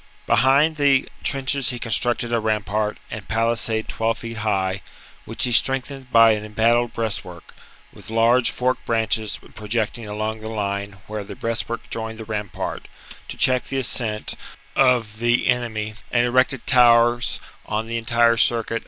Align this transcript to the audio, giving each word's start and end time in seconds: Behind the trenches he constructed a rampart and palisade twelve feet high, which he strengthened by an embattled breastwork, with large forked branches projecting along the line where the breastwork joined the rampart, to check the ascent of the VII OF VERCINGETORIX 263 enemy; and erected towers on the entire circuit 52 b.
Behind 0.25 0.77
the 0.77 1.07
trenches 1.23 1.69
he 1.69 1.77
constructed 1.77 2.33
a 2.33 2.39
rampart 2.39 2.97
and 3.11 3.27
palisade 3.27 3.87
twelve 3.87 4.17
feet 4.17 4.37
high, 4.37 4.81
which 5.25 5.43
he 5.43 5.51
strengthened 5.51 6.11
by 6.11 6.31
an 6.31 6.43
embattled 6.43 6.91
breastwork, 6.91 7.53
with 7.93 8.09
large 8.09 8.49
forked 8.49 8.83
branches 8.87 9.37
projecting 9.53 10.07
along 10.07 10.39
the 10.39 10.49
line 10.49 10.93
where 11.05 11.23
the 11.23 11.35
breastwork 11.35 11.87
joined 11.91 12.17
the 12.17 12.25
rampart, 12.25 12.87
to 13.27 13.37
check 13.37 13.65
the 13.65 13.77
ascent 13.77 14.33
of 14.75 15.19
the 15.19 15.35
VII 15.35 15.35
OF 15.35 15.37
VERCINGETORIX 15.37 15.47
263 15.47 15.47
enemy; 15.91 15.93
and 16.11 16.25
erected 16.25 16.65
towers 16.65 17.39
on 17.67 17.85
the 17.85 17.99
entire 17.99 18.37
circuit 18.37 18.75
52 18.77 18.77
b. 18.77 18.79